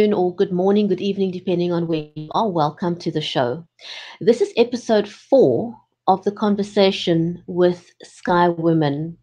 or 0.00 0.34
good 0.34 0.50
morning, 0.50 0.88
good 0.88 1.02
evening, 1.02 1.30
depending 1.30 1.72
on 1.72 1.86
where 1.86 2.08
you 2.14 2.30
are. 2.30 2.48
Welcome 2.48 2.96
to 3.00 3.10
the 3.10 3.20
show. 3.20 3.66
This 4.18 4.40
is 4.40 4.50
episode 4.56 5.06
four 5.06 5.76
of 6.08 6.24
the 6.24 6.32
conversation 6.32 7.44
with 7.46 7.90
Sky 8.02 8.48
Women. 8.48 9.18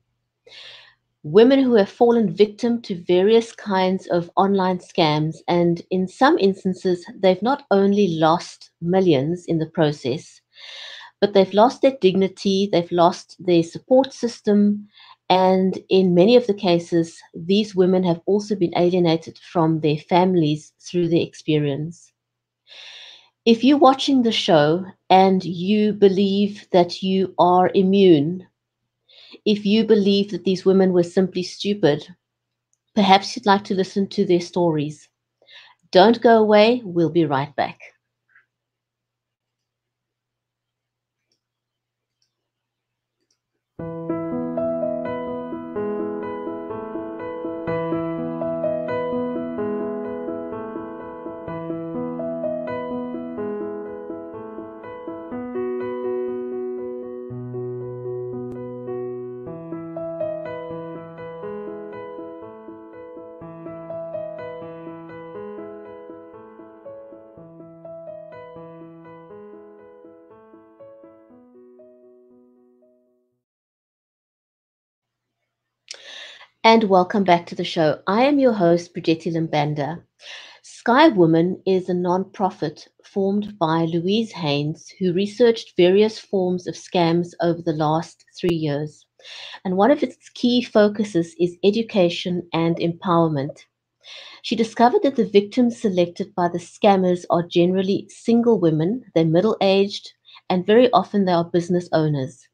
Women 1.24 1.64
who 1.64 1.74
have 1.74 1.90
fallen 1.90 2.32
victim 2.32 2.80
to 2.84 3.04
various 3.04 3.54
kinds 3.54 4.06
of 4.10 4.30
online 4.38 4.78
scams, 4.78 5.38
and 5.48 5.82
in 5.90 6.08
some 6.08 6.38
instances, 6.38 7.04
they've 7.24 7.42
not 7.42 7.64
only 7.72 8.10
lost 8.10 8.70
millions 8.80 9.46
in 9.48 9.58
the 9.58 9.72
process, 9.74 10.42
but 11.20 11.34
they've 11.34 11.56
lost 11.56 11.82
their 11.82 11.98
dignity, 12.00 12.70
they've 12.72 12.92
lost 12.92 13.36
their 13.40 13.64
support 13.64 14.14
system, 14.14 14.88
and 15.30 15.80
in 15.90 16.14
many 16.14 16.36
of 16.36 16.48
the 16.48 16.54
cases, 16.54 17.22
these 17.34 17.76
women 17.76 18.04
have 18.04 18.22
also 18.26 18.56
been 18.56 18.74
alienated 18.78 19.38
from 19.40 19.80
their 19.82 19.98
families 19.98 20.74
through 20.80 21.10
the 21.10 21.22
experience. 21.22 22.12
If 23.46 23.64
you're 23.64 23.80
watching 23.80 24.22
the 24.22 24.32
show 24.32 24.86
and 25.10 25.44
you 25.44 25.94
believe 25.94 26.68
that 26.72 27.02
you 27.02 27.34
are 27.40 27.72
immune, 27.74 28.46
if 29.46 29.66
you 29.66 29.84
believe 29.86 30.32
that 30.32 30.44
these 30.44 30.66
women 30.66 30.94
were 30.94 31.04
simply 31.04 31.44
stupid, 31.44 32.08
perhaps 32.96 33.36
you'd 33.36 33.46
like 33.46 33.64
to 33.66 33.76
listen 33.76 34.08
to 34.10 34.26
their 34.26 34.42
stories. 34.42 35.10
Don't 35.92 36.22
go 36.22 36.38
away, 36.40 36.82
we'll 36.86 37.10
be 37.12 37.26
right 37.26 37.56
back. 37.56 37.80
And 76.68 76.84
welcome 76.84 77.24
back 77.24 77.46
to 77.46 77.56
the 77.56 77.64
show. 77.64 78.02
I 78.08 78.24
am 78.26 78.40
your 78.40 78.52
host, 78.52 78.92
Brigitte 78.92 79.32
Limbanda. 79.34 80.04
Sky 80.64 81.08
Woman 81.08 81.62
is 81.66 81.88
a 81.88 81.94
non-profit 81.94 82.90
formed 83.06 83.58
by 83.58 83.86
Louise 83.86 84.34
Haynes, 84.34 84.92
who 85.00 85.14
researched 85.14 85.78
various 85.78 86.20
forms 86.20 86.68
of 86.68 86.76
scams 86.76 87.30
over 87.42 87.62
the 87.62 87.72
last 87.72 88.26
three 88.38 88.54
years. 88.54 89.06
And 89.64 89.78
one 89.78 89.92
of 89.92 90.04
its 90.04 90.28
key 90.28 90.62
focuses 90.62 91.34
is 91.40 91.56
education 91.64 92.50
and 92.52 92.76
empowerment. 92.76 93.60
She 94.42 94.58
discovered 94.58 95.04
that 95.04 95.16
the 95.16 95.30
victims 95.30 95.80
selected 95.80 96.36
by 96.36 96.50
the 96.50 96.60
scammers 96.60 97.24
are 97.30 97.48
generally 97.48 98.10
single 98.10 98.60
women, 98.60 99.06
they're 99.16 99.24
middle 99.24 99.56
aged, 99.62 100.12
and 100.50 100.66
very 100.66 100.92
often 100.92 101.24
they 101.24 101.32
are 101.32 101.46
business 101.46 101.88
owners. 101.94 102.47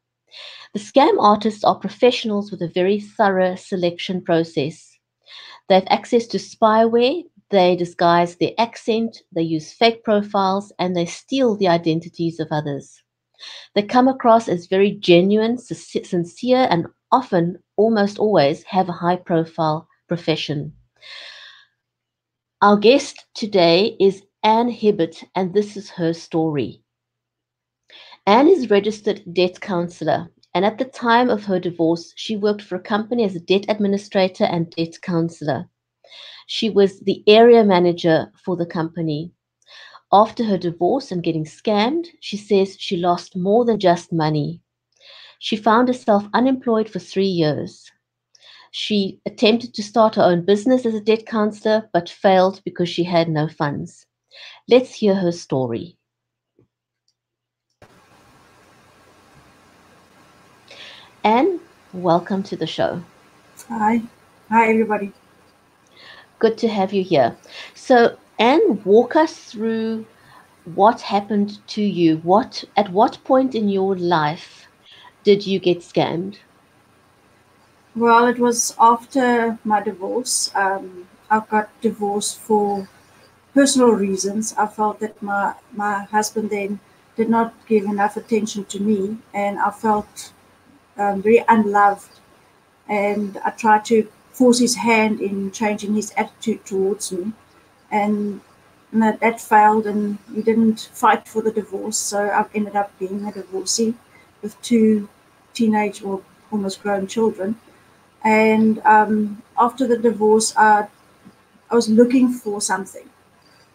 The 0.74 0.80
scam 0.80 1.18
artists 1.20 1.64
are 1.64 1.76
professionals 1.76 2.52
with 2.52 2.62
a 2.62 2.68
very 2.68 3.00
thorough 3.00 3.56
selection 3.56 4.22
process. 4.22 4.98
They 5.70 5.76
have 5.76 5.88
access 5.88 6.28
to 6.28 6.38
spyware, 6.38 7.24
they 7.50 7.76
disguise 7.76 8.36
their 8.36 8.54
accent, 8.58 9.22
they 9.34 9.44
use 9.44 9.72
fake 9.74 10.04
profiles, 10.04 10.72
and 10.80 10.96
they 10.96 11.06
steal 11.06 11.56
the 11.56 11.68
identities 11.68 12.40
of 12.40 12.48
others. 12.52 13.02
They 13.76 13.84
come 13.84 14.08
across 14.08 14.48
as 14.48 14.68
very 14.68 14.92
genuine, 14.92 15.58
sincere, 15.58 16.68
and 16.70 16.88
often, 17.12 17.58
almost 17.78 18.20
always, 18.20 18.64
have 18.64 18.90
a 18.90 18.94
high 18.94 19.18
profile 19.18 19.88
profession. 20.08 20.74
Our 22.62 22.78
guest 22.78 23.26
today 23.34 23.98
is 24.00 24.24
Anne 24.44 24.70
Hibbert, 24.70 25.24
and 25.36 25.54
this 25.54 25.76
is 25.76 25.90
her 25.92 26.14
story. 26.14 26.83
Anne 28.26 28.48
is 28.48 28.70
registered 28.70 29.22
debt 29.34 29.60
counselor 29.60 30.32
and 30.54 30.64
at 30.64 30.78
the 30.78 30.86
time 30.86 31.30
of 31.30 31.44
her 31.44 31.60
divorce, 31.60 32.14
she 32.16 32.38
worked 32.38 32.62
for 32.62 32.76
a 32.76 32.82
company 32.82 33.24
as 33.26 33.36
a 33.36 33.40
debt 33.40 33.66
administrator 33.68 34.46
and 34.46 34.70
debt 34.72 35.02
counselor. 35.02 35.68
She 36.48 36.70
was 36.70 37.00
the 37.02 37.24
area 37.28 37.66
manager 37.66 38.32
for 38.46 38.56
the 38.56 38.66
company. 38.66 39.34
After 40.12 40.46
her 40.46 40.58
divorce 40.58 41.12
and 41.12 41.24
getting 41.24 41.44
scammed, 41.44 42.08
she 42.22 42.38
says 42.38 42.78
she 42.80 42.96
lost 42.96 43.36
more 43.36 43.66
than 43.66 43.80
just 43.80 44.14
money. 44.14 44.62
She 45.40 45.58
found 45.58 45.90
herself 45.90 46.24
unemployed 46.34 46.88
for 46.90 47.00
three 47.00 47.28
years. 47.28 47.92
She 48.72 49.20
attempted 49.26 49.74
to 49.74 49.84
start 49.84 50.16
her 50.16 50.24
own 50.24 50.46
business 50.46 50.86
as 50.86 50.94
a 50.94 51.02
debt 51.02 51.26
counselor, 51.26 51.90
but 51.92 52.10
failed 52.10 52.62
because 52.64 52.88
she 52.88 53.04
had 53.04 53.28
no 53.28 53.50
funds. 53.50 54.06
Let's 54.70 54.94
hear 54.94 55.16
her 55.16 55.32
story. 55.32 55.98
Anne, 61.24 61.62
welcome 61.94 62.44
to 62.44 62.58
the 62.58 62.68
show. 62.68 63.02
Hi. 63.70 64.02
Hi, 64.50 64.70
everybody. 64.70 65.14
Good 66.40 66.58
to 66.58 66.68
have 66.68 66.92
you 66.92 67.02
here. 67.02 67.38
So, 67.74 68.18
Anne, 68.40 68.84
walk 68.84 69.16
us 69.16 69.34
through 69.38 70.06
what 70.76 71.00
happened 71.00 71.66
to 71.68 71.82
you. 71.82 72.18
What 72.18 72.66
at 72.76 72.90
what 72.90 73.24
point 73.24 73.56
in 73.56 73.70
your 73.70 73.96
life 73.96 74.68
did 75.24 75.48
you 75.48 75.60
get 75.60 75.80
scammed? 75.80 76.40
Well, 77.96 78.28
it 78.28 78.38
was 78.38 78.76
after 78.78 79.58
my 79.64 79.82
divorce. 79.82 80.52
Um, 80.54 81.08
I 81.30 81.40
got 81.40 81.70
divorced 81.80 82.38
for 82.38 82.90
personal 83.54 83.92
reasons. 83.92 84.54
I 84.58 84.68
felt 84.68 85.00
that 85.00 85.22
my 85.24 85.54
my 85.72 86.04
husband 86.04 86.50
then 86.50 86.82
did 87.16 87.30
not 87.30 87.54
give 87.66 87.86
enough 87.86 88.18
attention 88.18 88.66
to 88.66 88.82
me, 88.82 89.18
and 89.34 89.58
I 89.58 89.72
felt 89.72 90.34
um, 90.98 91.22
very 91.22 91.44
unloved. 91.48 92.20
And 92.88 93.38
I 93.46 93.52
tried 93.52 93.86
to 93.86 94.08
force 94.32 94.60
his 94.60 94.76
hand 94.76 95.22
in 95.22 95.52
changing 95.52 95.96
his 95.96 96.12
attitude 96.18 96.66
towards 96.66 97.12
me. 97.12 97.34
And, 97.92 98.42
and 98.92 99.02
that, 99.02 99.20
that 99.22 99.42
failed, 99.42 99.88
and 99.88 100.18
we 100.36 100.42
didn't 100.42 100.90
fight 100.94 101.28
for 101.28 101.42
the 101.42 101.52
divorce. 101.52 101.98
So 101.98 102.28
I 102.28 102.46
ended 102.54 102.76
up 102.76 102.98
being 103.00 103.26
a 103.26 103.32
divorcee 103.32 103.96
with 104.42 104.62
two 104.62 105.10
teenage 105.54 106.04
or 106.04 106.22
almost 106.52 106.82
grown 106.84 107.08
children. 107.08 107.60
And 108.24 108.80
um, 108.86 109.44
after 109.58 109.88
the 109.88 109.98
divorce, 109.98 110.54
I, 110.58 110.88
I 111.70 111.76
was 111.76 111.90
looking 111.90 112.32
for 112.32 112.62
something. 112.62 113.10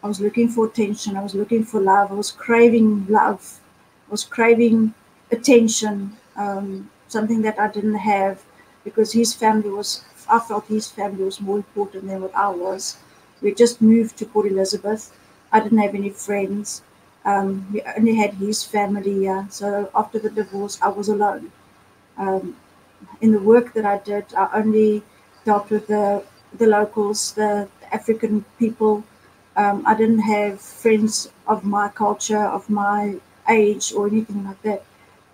I 0.03 0.07
was 0.07 0.21
looking 0.21 0.49
for 0.49 0.65
attention. 0.65 1.17
I 1.17 1.23
was 1.23 1.35
looking 1.35 1.63
for 1.63 1.81
love. 1.81 2.11
I 2.11 2.15
was 2.15 2.31
craving 2.31 3.07
love. 3.07 3.59
I 4.07 4.11
was 4.11 4.23
craving 4.23 4.93
attention. 5.31 6.17
Um, 6.35 6.89
something 7.09 7.41
that 7.43 7.59
I 7.59 7.67
didn't 7.69 7.95
have 7.95 8.43
because 8.85 9.13
his 9.13 9.33
family 9.33 9.69
was, 9.69 10.03
I 10.29 10.39
felt 10.39 10.67
his 10.67 10.89
family 10.89 11.23
was 11.25 11.41
more 11.41 11.57
important 11.57 12.07
than 12.07 12.21
what 12.21 12.35
I 12.35 12.49
was. 12.49 12.97
We 13.41 13.53
just 13.53 13.81
moved 13.81 14.17
to 14.17 14.25
Port 14.25 14.47
Elizabeth. 14.47 15.11
I 15.51 15.59
didn't 15.61 15.79
have 15.79 15.95
any 15.95 16.11
friends. 16.11 16.83
Um, 17.25 17.67
we 17.73 17.81
only 17.97 18.15
had 18.15 18.35
his 18.35 18.63
family 18.63 19.13
here. 19.25 19.47
So 19.49 19.91
after 19.95 20.19
the 20.19 20.29
divorce, 20.29 20.79
I 20.81 20.89
was 20.89 21.09
alone. 21.09 21.51
Um, 22.17 22.57
in 23.21 23.31
the 23.33 23.39
work 23.39 23.73
that 23.73 23.85
I 23.85 23.97
did, 23.99 24.25
I 24.35 24.49
only 24.53 25.03
dealt 25.45 25.69
with 25.71 25.87
the, 25.87 26.23
the 26.53 26.67
locals, 26.67 27.33
the, 27.33 27.69
the 27.81 27.95
African 27.95 28.45
people. 28.59 29.03
Um, 29.57 29.83
I 29.85 29.95
didn't 29.95 30.19
have 30.19 30.61
friends 30.61 31.29
of 31.47 31.65
my 31.65 31.89
culture, 31.89 32.43
of 32.45 32.69
my 32.69 33.17
age, 33.49 33.93
or 33.93 34.07
anything 34.07 34.45
like 34.45 34.61
that. 34.63 34.83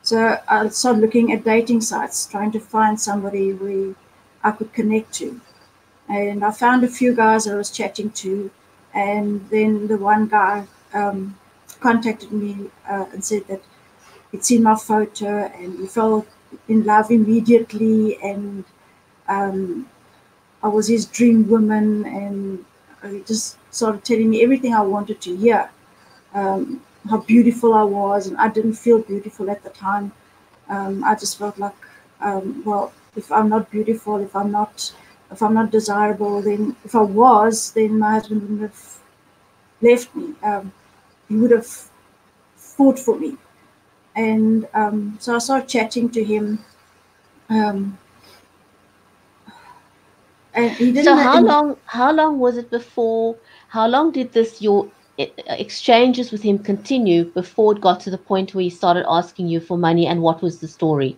So 0.05 0.39
I 0.47 0.69
started 0.69 1.01
looking 1.01 1.31
at 1.31 1.43
dating 1.43 1.81
sites, 1.81 2.27
trying 2.27 2.51
to 2.51 2.59
find 2.59 3.01
somebody 3.01 3.53
we 3.53 3.95
I 4.43 4.51
could 4.51 4.71
connect 4.71 5.11
to. 5.13 5.41
And 6.07 6.45
I 6.45 6.51
found 6.51 6.83
a 6.83 6.87
few 6.87 7.15
guys 7.15 7.47
I 7.47 7.55
was 7.55 7.71
chatting 7.71 8.11
to, 8.21 8.51
and 8.93 9.49
then 9.49 9.87
the 9.87 9.97
one 9.97 10.27
guy 10.27 10.67
um, 10.93 11.35
contacted 11.79 12.31
me 12.31 12.69
uh, 12.87 13.05
and 13.13 13.25
said 13.25 13.47
that 13.47 13.63
he'd 14.31 14.45
seen 14.45 14.61
my 14.61 14.75
photo 14.75 15.51
and 15.59 15.79
he 15.79 15.87
fell 15.87 16.27
in 16.67 16.85
love 16.85 17.09
immediately, 17.09 18.19
and 18.21 18.63
um, 19.27 19.89
I 20.61 20.67
was 20.67 20.87
his 20.87 21.07
dream 21.07 21.49
woman, 21.49 22.05
and 22.05 22.63
he 23.11 23.21
just 23.21 23.57
started 23.71 24.05
telling 24.05 24.29
me 24.29 24.43
everything 24.43 24.75
I 24.75 24.81
wanted 24.81 25.19
to 25.21 25.35
hear. 25.35 25.71
Um, 26.35 26.81
how 27.09 27.17
beautiful 27.17 27.73
I 27.73 27.83
was, 27.83 28.27
and 28.27 28.37
I 28.37 28.49
didn't 28.49 28.73
feel 28.73 28.99
beautiful 28.99 29.49
at 29.49 29.63
the 29.63 29.69
time. 29.69 30.11
Um, 30.69 31.03
I 31.03 31.15
just 31.15 31.37
felt 31.37 31.57
like, 31.57 31.75
um, 32.21 32.63
well, 32.65 32.93
if 33.15 33.31
I'm 33.31 33.49
not 33.49 33.69
beautiful, 33.71 34.17
if 34.17 34.35
I'm 34.35 34.51
not, 34.51 34.93
if 35.31 35.41
I'm 35.41 35.53
not 35.53 35.71
desirable, 35.71 36.41
then 36.41 36.75
if 36.83 36.95
I 36.95 37.01
was, 37.01 37.71
then 37.71 37.99
my 37.99 38.13
husband 38.13 38.41
wouldn't 38.41 38.61
have 38.61 38.99
left 39.81 40.15
me, 40.15 40.33
um, 40.43 40.71
he 41.27 41.35
would 41.35 41.51
have 41.51 41.89
fought 42.55 42.99
for 42.99 43.17
me. 43.17 43.37
And 44.15 44.67
um, 44.73 45.17
so 45.19 45.35
I 45.35 45.39
started 45.39 45.67
chatting 45.67 46.09
to 46.11 46.23
him. 46.23 46.59
Um, 47.49 47.97
and 50.53 50.71
he 50.71 50.91
didn't 50.91 51.03
so 51.03 51.15
how 51.15 51.43
long? 51.43 51.77
How 51.85 52.11
long 52.11 52.39
was 52.39 52.57
it 52.57 52.69
before? 52.69 53.35
How 53.67 53.87
long 53.87 54.11
did 54.11 54.31
this 54.31 54.61
your 54.61 54.89
exchanges 55.17 56.31
with 56.31 56.41
him 56.41 56.59
continue 56.59 57.25
before 57.25 57.73
it 57.73 57.81
got 57.81 57.99
to 58.01 58.11
the 58.11 58.17
point 58.17 58.53
where 58.53 58.63
he 58.63 58.69
started 58.69 59.05
asking 59.09 59.47
you 59.47 59.59
for 59.59 59.77
money? 59.77 60.07
And 60.07 60.21
what 60.21 60.41
was 60.41 60.59
the 60.59 60.67
story? 60.67 61.17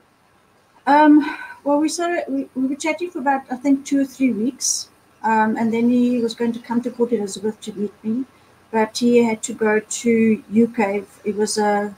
Um, 0.85 1.37
well, 1.63 1.79
we 1.79 1.89
started. 1.89 2.23
We, 2.27 2.47
we 2.55 2.67
were 2.67 2.75
chatting 2.75 3.09
for 3.09 3.19
about 3.19 3.43
I 3.51 3.55
think 3.55 3.85
two 3.85 4.01
or 4.01 4.05
three 4.05 4.31
weeks, 4.31 4.89
um, 5.23 5.57
and 5.57 5.73
then 5.73 5.89
he 5.89 6.19
was 6.19 6.33
going 6.33 6.53
to 6.53 6.59
come 6.59 6.81
to 6.81 6.91
Port 6.91 7.11
Elizabeth 7.11 7.59
to 7.61 7.73
meet 7.73 7.93
me, 8.03 8.25
but 8.71 8.97
he 8.97 9.23
had 9.23 9.43
to 9.43 9.53
go 9.53 9.79
to 9.79 10.43
UK. 10.63 11.03
It 11.25 11.35
was 11.35 11.57
a 11.57 11.95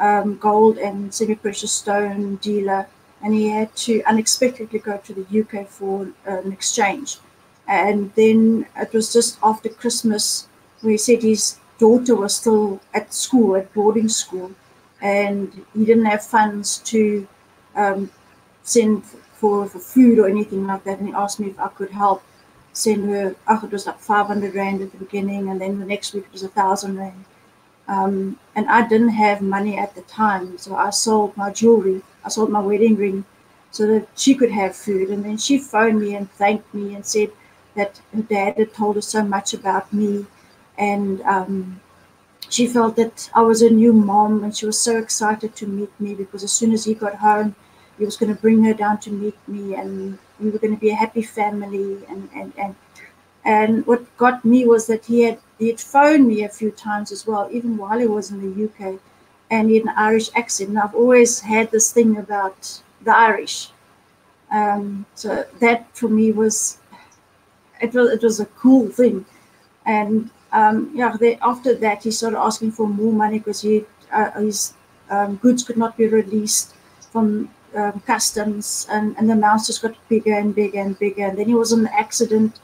um, 0.00 0.38
gold 0.38 0.78
and 0.78 1.12
semi-precious 1.12 1.72
stone 1.72 2.36
dealer, 2.36 2.88
and 3.22 3.34
he 3.34 3.48
had 3.48 3.74
to 3.76 4.02
unexpectedly 4.04 4.78
go 4.78 4.96
to 4.96 5.12
the 5.12 5.40
UK 5.40 5.68
for 5.68 6.08
an 6.24 6.52
exchange. 6.52 7.18
And 7.68 8.12
then 8.14 8.66
it 8.76 8.92
was 8.92 9.12
just 9.12 9.38
after 9.42 9.68
Christmas 9.68 10.48
he 10.90 10.98
said 10.98 11.22
his 11.22 11.58
daughter 11.78 12.14
was 12.14 12.34
still 12.36 12.80
at 12.94 13.12
school, 13.12 13.56
at 13.56 13.72
boarding 13.72 14.08
school, 14.08 14.52
and 15.00 15.64
he 15.74 15.84
didn't 15.84 16.06
have 16.06 16.24
funds 16.24 16.78
to 16.78 17.26
um, 17.74 18.10
send 18.62 19.04
for, 19.04 19.66
for 19.66 19.78
food 19.78 20.18
or 20.18 20.28
anything 20.28 20.66
like 20.66 20.84
that. 20.84 20.98
And 20.98 21.08
he 21.08 21.14
asked 21.14 21.40
me 21.40 21.48
if 21.48 21.58
I 21.58 21.68
could 21.68 21.90
help 21.90 22.22
send 22.72 23.08
her, 23.10 23.34
oh, 23.48 23.60
it 23.64 23.70
was 23.72 23.86
like 23.86 23.98
500 23.98 24.54
Rand 24.54 24.82
at 24.82 24.92
the 24.92 24.98
beginning, 24.98 25.48
and 25.48 25.60
then 25.60 25.78
the 25.78 25.84
next 25.84 26.14
week 26.14 26.24
it 26.26 26.32
was 26.32 26.42
a 26.42 26.48
thousand 26.48 26.98
Rand. 26.98 27.24
Um, 27.88 28.38
and 28.54 28.68
I 28.68 28.86
didn't 28.86 29.10
have 29.10 29.42
money 29.42 29.76
at 29.76 29.94
the 29.94 30.02
time, 30.02 30.56
so 30.58 30.76
I 30.76 30.90
sold 30.90 31.36
my 31.36 31.50
jewelry. 31.50 32.02
I 32.24 32.28
sold 32.28 32.50
my 32.50 32.60
wedding 32.60 32.96
ring 32.96 33.24
so 33.70 33.86
that 33.86 34.06
she 34.16 34.34
could 34.34 34.50
have 34.50 34.76
food. 34.76 35.10
And 35.10 35.24
then 35.24 35.36
she 35.36 35.58
phoned 35.58 36.00
me 36.00 36.14
and 36.14 36.30
thanked 36.32 36.72
me 36.72 36.94
and 36.94 37.04
said 37.04 37.30
that 37.74 38.00
her 38.14 38.22
dad 38.22 38.56
had 38.56 38.72
told 38.72 38.96
her 38.96 39.02
so 39.02 39.24
much 39.24 39.52
about 39.54 39.92
me, 39.92 40.26
and 40.78 41.20
um, 41.22 41.80
she 42.48 42.66
felt 42.66 42.96
that 42.96 43.30
I 43.34 43.42
was 43.42 43.62
a 43.62 43.70
new 43.70 43.92
mom, 43.92 44.44
and 44.44 44.56
she 44.56 44.66
was 44.66 44.78
so 44.78 44.98
excited 44.98 45.56
to 45.56 45.66
meet 45.66 45.92
me 46.00 46.14
because 46.14 46.44
as 46.44 46.52
soon 46.52 46.72
as 46.72 46.84
he 46.84 46.94
got 46.94 47.16
home, 47.16 47.54
he 47.98 48.04
was 48.04 48.16
going 48.16 48.34
to 48.34 48.40
bring 48.40 48.64
her 48.64 48.74
down 48.74 48.98
to 49.00 49.10
meet 49.10 49.36
me, 49.48 49.74
and 49.74 50.18
we 50.40 50.50
were 50.50 50.58
going 50.58 50.74
to 50.74 50.80
be 50.80 50.90
a 50.90 50.94
happy 50.94 51.22
family, 51.22 52.04
and 52.08 52.28
and 52.34 52.52
and 52.58 52.74
and 53.44 53.86
what 53.86 54.16
got 54.16 54.44
me 54.44 54.66
was 54.66 54.86
that 54.86 55.04
he 55.06 55.22
had 55.22 55.38
he 55.58 55.68
had 55.68 55.80
phoned 55.80 56.26
me 56.26 56.44
a 56.44 56.48
few 56.48 56.70
times 56.70 57.12
as 57.12 57.26
well, 57.26 57.48
even 57.50 57.76
while 57.76 57.98
he 57.98 58.06
was 58.06 58.30
in 58.30 58.40
the 58.40 58.64
UK, 58.64 58.98
and 59.50 59.68
he 59.68 59.76
had 59.76 59.84
an 59.84 59.94
Irish 59.96 60.30
accent. 60.34 60.70
And 60.70 60.78
I've 60.78 60.94
always 60.94 61.40
had 61.40 61.70
this 61.70 61.92
thing 61.92 62.16
about 62.16 62.82
the 63.02 63.14
Irish. 63.16 63.70
Um, 64.50 65.06
so 65.14 65.46
that 65.60 65.96
for 65.96 66.08
me 66.08 66.30
was 66.32 66.78
it 67.80 67.94
was 67.94 68.10
it 68.10 68.22
was 68.22 68.40
a 68.40 68.46
cool 68.46 68.88
thing, 68.88 69.24
and 69.86 70.30
um, 70.52 70.90
yeah. 70.94 71.16
They, 71.18 71.36
after 71.36 71.74
that, 71.74 72.02
he 72.02 72.10
started 72.10 72.38
asking 72.38 72.72
for 72.72 72.86
more 72.86 73.12
money 73.12 73.38
because 73.38 73.62
he 73.62 73.84
uh, 74.12 74.30
his 74.32 74.74
um, 75.10 75.36
goods 75.36 75.62
could 75.62 75.76
not 75.76 75.96
be 75.96 76.06
released 76.06 76.74
from 77.10 77.50
um, 77.74 78.00
customs, 78.06 78.86
and, 78.90 79.16
and 79.16 79.28
the 79.28 79.34
amounts 79.34 79.66
just 79.66 79.82
got 79.82 79.96
bigger 80.08 80.34
and 80.34 80.54
bigger 80.54 80.80
and 80.80 80.98
bigger. 80.98 81.24
And 81.24 81.38
then 81.38 81.46
he 81.46 81.54
was 81.54 81.72
in 81.72 81.80
an 81.80 81.90
accident 81.92 82.60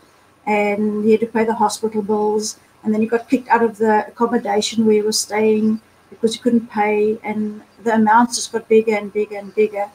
and 0.46 1.04
he 1.04 1.12
had 1.12 1.20
to 1.20 1.26
pay 1.26 1.44
the 1.44 1.54
hospital 1.54 2.02
bills. 2.02 2.58
And 2.82 2.94
then 2.94 3.00
he 3.00 3.06
got 3.06 3.28
kicked 3.28 3.48
out 3.48 3.62
of 3.62 3.76
the 3.76 4.06
accommodation 4.06 4.86
where 4.86 4.94
he 4.94 5.02
was 5.02 5.18
staying 5.18 5.80
because 6.10 6.34
he 6.34 6.40
couldn't 6.40 6.70
pay. 6.70 7.18
And 7.22 7.62
the 7.84 7.94
amounts 7.94 8.36
just 8.36 8.52
got 8.52 8.68
bigger 8.68 8.94
and 8.94 9.12
bigger 9.12 9.36
and 9.36 9.54
bigger. 9.54 9.90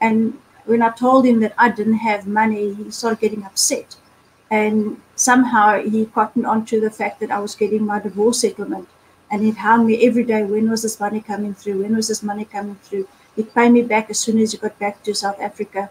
And 0.00 0.38
when 0.64 0.82
I 0.82 0.90
told 0.90 1.26
him 1.26 1.40
that 1.40 1.54
I 1.58 1.70
didn't 1.70 1.94
have 1.94 2.26
money, 2.26 2.74
he 2.74 2.90
started 2.90 3.20
getting 3.20 3.44
upset. 3.44 3.96
And 4.50 5.00
somehow 5.16 5.82
he 5.82 6.06
cottoned 6.06 6.46
onto 6.46 6.80
the 6.80 6.90
fact 6.90 7.20
that 7.20 7.30
I 7.30 7.40
was 7.40 7.54
getting 7.54 7.84
my 7.84 7.98
divorce 7.98 8.40
settlement. 8.40 8.88
And 9.30 9.42
he'd 9.42 9.56
me 9.78 10.06
every 10.06 10.24
day 10.24 10.44
when 10.44 10.70
was 10.70 10.82
this 10.82 11.00
money 11.00 11.20
coming 11.20 11.54
through? 11.54 11.82
When 11.82 11.96
was 11.96 12.08
this 12.08 12.22
money 12.22 12.44
coming 12.44 12.76
through? 12.76 13.08
He'd 13.34 13.52
pay 13.54 13.68
me 13.68 13.82
back 13.82 14.08
as 14.08 14.18
soon 14.18 14.38
as 14.38 14.52
he 14.52 14.58
got 14.58 14.78
back 14.78 15.02
to 15.02 15.14
South 15.14 15.40
Africa. 15.40 15.90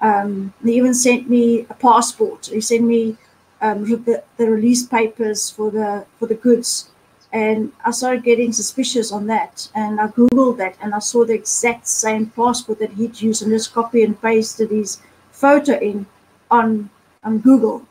Um, 0.00 0.52
he 0.64 0.76
even 0.76 0.94
sent 0.94 1.30
me 1.30 1.64
a 1.70 1.74
passport. 1.74 2.46
He 2.46 2.60
sent 2.60 2.82
me 2.82 3.16
um, 3.60 3.84
the, 3.84 4.24
the 4.36 4.50
release 4.50 4.84
papers 4.84 5.48
for 5.48 5.70
the 5.70 6.04
for 6.18 6.26
the 6.26 6.34
goods, 6.34 6.90
and 7.32 7.72
I 7.84 7.92
started 7.92 8.24
getting 8.24 8.52
suspicious 8.52 9.12
on 9.12 9.28
that. 9.28 9.68
And 9.76 10.00
I 10.00 10.08
googled 10.08 10.56
that, 10.58 10.76
and 10.82 10.92
I 10.92 10.98
saw 10.98 11.24
the 11.24 11.34
exact 11.34 11.86
same 11.86 12.26
passport 12.30 12.80
that 12.80 12.94
he'd 12.94 13.20
used, 13.20 13.42
and 13.42 13.52
just 13.52 13.72
copy 13.72 14.02
and 14.02 14.20
pasted 14.20 14.72
his 14.72 15.00
photo 15.30 15.78
in 15.78 16.06
on 16.50 16.90
on 17.22 17.38
Google. 17.38 17.86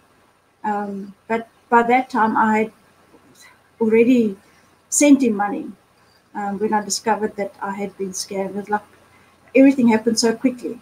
Um, 0.64 1.14
but 1.28 1.48
by 1.70 1.84
that 1.84 2.10
time, 2.10 2.38
I 2.38 2.58
had 2.60 2.72
already 3.80 4.38
sent 4.90 5.24
him 5.24 5.36
money 5.36 5.72
um, 6.36 6.60
when 6.60 6.74
I 6.74 6.84
discovered 6.84 7.36
that 7.38 7.54
I 7.62 7.72
had 7.72 7.98
been 7.98 8.12
scammed. 8.12 8.56
It 8.58 8.70
like 8.70 8.84
everything 9.56 9.88
happened 9.88 10.20
so 10.20 10.34
quickly. 10.36 10.80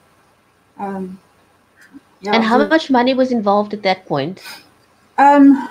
Um, 0.78 1.20
yeah, 2.22 2.36
and 2.36 2.44
how 2.44 2.66
much 2.68 2.90
money 2.90 3.14
was 3.14 3.32
involved 3.32 3.74
at 3.74 3.84
that 3.84 4.06
point? 4.06 4.42
Um, 5.18 5.70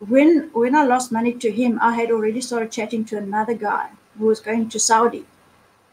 when 0.00 0.50
when 0.52 0.74
I 0.74 0.84
lost 0.84 1.12
money 1.12 1.32
to 1.32 1.50
him, 1.50 1.78
I 1.82 1.94
had 1.94 2.10
already 2.10 2.40
started 2.40 2.70
chatting 2.70 3.04
to 3.06 3.18
another 3.18 3.54
guy 3.54 3.90
who 4.18 4.26
was 4.26 4.40
going 4.40 4.68
to 4.70 4.80
Saudi, 4.80 5.26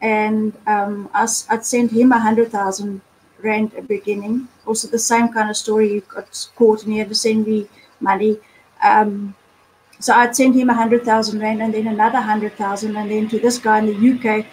and 0.00 0.56
um, 0.66 1.10
I, 1.12 1.26
I'd 1.50 1.64
sent 1.64 1.92
him 1.92 2.12
a 2.12 2.18
hundred 2.18 2.50
thousand 2.50 3.00
rand 3.42 3.74
at 3.74 3.88
beginning. 3.88 4.48
Also, 4.66 4.88
the 4.88 4.98
same 4.98 5.32
kind 5.32 5.50
of 5.50 5.56
story. 5.56 5.92
you 5.92 6.00
got 6.02 6.48
caught 6.56 6.84
and 6.84 6.92
you 6.92 6.98
had 7.00 7.08
to 7.08 7.14
send 7.14 7.46
me 7.46 7.68
money. 8.00 8.38
Um, 8.82 9.34
so 10.00 10.14
I'd 10.14 10.36
send 10.36 10.54
him 10.54 10.70
a 10.70 10.74
hundred 10.74 11.04
thousand 11.04 11.40
rand 11.40 11.62
and 11.62 11.72
then 11.72 11.86
another 11.86 12.20
hundred 12.20 12.54
thousand, 12.54 12.96
and 12.96 13.10
then 13.10 13.28
to 13.28 13.38
this 13.38 13.58
guy 13.58 13.78
in 13.78 13.86
the 13.86 13.98
UK. 14.12 14.46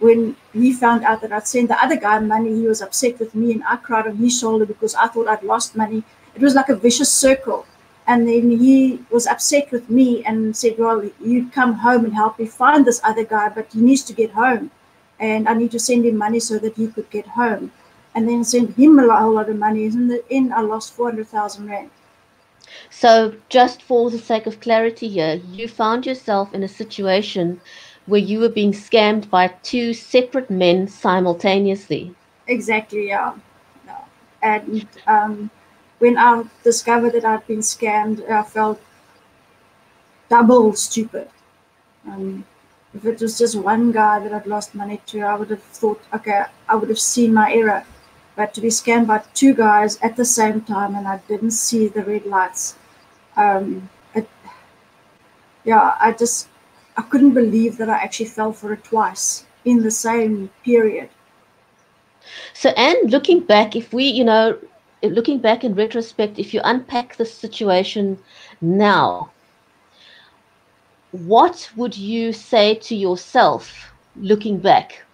When 0.00 0.36
he 0.52 0.72
found 0.72 1.04
out 1.04 1.20
that 1.22 1.32
I'd 1.32 1.46
sent 1.46 1.68
the 1.68 1.82
other 1.82 1.96
guy 1.96 2.18
money, 2.18 2.52
he 2.52 2.66
was 2.66 2.82
upset 2.82 3.18
with 3.20 3.34
me, 3.34 3.52
and 3.52 3.62
I 3.64 3.76
cried 3.76 4.06
on 4.06 4.16
his 4.16 4.38
shoulder 4.38 4.66
because 4.66 4.94
I 4.94 5.06
thought 5.06 5.28
I'd 5.28 5.42
lost 5.44 5.76
money 5.76 6.04
it 6.34 6.42
was 6.42 6.54
like 6.54 6.68
a 6.68 6.76
vicious 6.76 7.12
circle. 7.12 7.66
And 8.06 8.28
then 8.28 8.50
he 8.50 9.00
was 9.10 9.26
upset 9.26 9.72
with 9.72 9.88
me 9.88 10.22
and 10.24 10.54
said, 10.54 10.74
Well, 10.78 11.08
you 11.20 11.48
come 11.50 11.74
home 11.74 12.04
and 12.04 12.14
help 12.14 12.38
me 12.38 12.46
find 12.46 12.84
this 12.84 13.00
other 13.02 13.24
guy, 13.24 13.48
but 13.48 13.72
he 13.72 13.80
needs 13.80 14.02
to 14.04 14.12
get 14.12 14.30
home. 14.32 14.70
And 15.18 15.48
I 15.48 15.54
need 15.54 15.70
to 15.70 15.78
send 15.78 16.04
him 16.04 16.18
money 16.18 16.40
so 16.40 16.58
that 16.58 16.76
he 16.76 16.88
could 16.88 17.08
get 17.10 17.26
home. 17.26 17.72
And 18.14 18.28
then 18.28 18.44
sent 18.44 18.76
him 18.76 18.98
a 18.98 19.16
whole 19.16 19.32
lot 19.32 19.48
of 19.48 19.56
money. 19.56 19.86
And 19.86 19.94
in 19.94 20.08
the 20.08 20.24
end, 20.30 20.54
I 20.54 20.60
lost 20.60 20.92
400,000 20.94 21.68
Rand. 21.68 21.90
So, 22.90 23.34
just 23.48 23.82
for 23.82 24.10
the 24.10 24.18
sake 24.18 24.46
of 24.46 24.60
clarity 24.60 25.08
here, 25.08 25.40
you 25.50 25.68
found 25.68 26.06
yourself 26.06 26.54
in 26.54 26.62
a 26.62 26.68
situation 26.68 27.60
where 28.06 28.20
you 28.20 28.38
were 28.38 28.48
being 28.48 28.72
scammed 28.72 29.28
by 29.30 29.48
two 29.62 29.94
separate 29.94 30.50
men 30.50 30.88
simultaneously. 30.88 32.14
Exactly, 32.46 33.08
yeah. 33.08 33.34
yeah. 33.86 34.04
And 34.42 34.86
um, 35.06 35.50
when 35.98 36.18
I 36.18 36.44
discovered 36.62 37.12
that 37.12 37.24
I'd 37.24 37.46
been 37.46 37.60
scammed, 37.60 38.28
I 38.30 38.42
felt 38.42 38.80
double 40.28 40.74
stupid. 40.74 41.28
Um, 42.06 42.44
if 42.94 43.04
it 43.04 43.20
was 43.20 43.38
just 43.38 43.56
one 43.56 43.90
guy 43.92 44.20
that 44.20 44.32
I'd 44.32 44.46
lost 44.46 44.74
money 44.74 45.00
to, 45.06 45.20
I 45.20 45.34
would 45.34 45.50
have 45.50 45.62
thought, 45.62 46.00
okay, 46.12 46.44
I 46.68 46.74
would 46.76 46.88
have 46.88 46.98
seen 46.98 47.34
my 47.34 47.52
error. 47.52 47.84
But 48.36 48.52
to 48.54 48.60
be 48.60 48.70
scanned 48.70 49.06
by 49.06 49.22
two 49.34 49.54
guys 49.54 49.98
at 50.02 50.16
the 50.16 50.24
same 50.24 50.60
time 50.62 50.94
and 50.94 51.06
I 51.06 51.20
didn't 51.28 51.52
see 51.52 51.88
the 51.88 52.02
red 52.02 52.26
lights, 52.26 52.76
um, 53.36 53.88
it, 54.14 54.28
yeah, 55.64 55.96
I 56.00 56.12
just, 56.12 56.48
I 56.96 57.02
couldn't 57.02 57.34
believe 57.34 57.76
that 57.78 57.88
I 57.88 57.94
actually 57.94 58.26
fell 58.26 58.52
for 58.52 58.72
it 58.72 58.84
twice 58.84 59.46
in 59.64 59.82
the 59.82 59.90
same 59.90 60.50
period. 60.64 61.08
So, 62.54 62.70
and 62.70 63.10
looking 63.10 63.40
back, 63.40 63.76
if 63.76 63.92
we, 63.92 64.04
you 64.04 64.24
know, 64.24 64.58
looking 65.02 65.38
back 65.38 65.64
in 65.64 65.74
retrospect, 65.74 66.38
if 66.38 66.54
you 66.54 66.60
unpack 66.64 67.16
the 67.16 67.26
situation 67.26 68.18
now, 68.60 69.30
what 71.12 71.70
would 71.76 71.96
you 71.96 72.32
say 72.32 72.74
to 72.74 72.96
yourself 72.96 73.92
looking 74.16 74.58
back? 74.58 75.04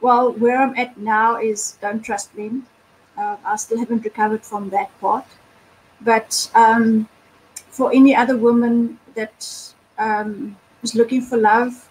Well, 0.00 0.32
where 0.32 0.58
I'm 0.60 0.76
at 0.76 0.96
now 0.98 1.36
is 1.36 1.78
don't 1.80 2.02
trust 2.02 2.34
men. 2.36 2.66
Uh, 3.16 3.36
I 3.44 3.56
still 3.56 3.78
haven't 3.78 4.04
recovered 4.04 4.44
from 4.44 4.70
that 4.70 4.90
part. 5.00 5.26
But 6.00 6.50
um, 6.54 7.08
for 7.56 7.92
any 7.92 8.14
other 8.16 8.36
woman 8.36 8.98
that 9.14 9.74
um, 9.98 10.56
is 10.82 10.94
looking 10.94 11.22
for 11.22 11.38
love, 11.38 11.88